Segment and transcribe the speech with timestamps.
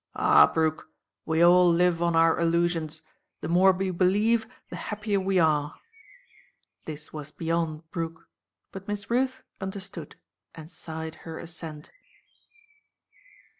[0.15, 0.89] "Ah, Brooke!
[1.27, 3.03] We all live on our illusions.
[3.41, 5.75] The more we believe, the happier we are!"
[6.85, 8.27] This was beyond Brooke;
[8.71, 10.15] but Miss Ruth understood
[10.55, 11.91] and sighed her assent.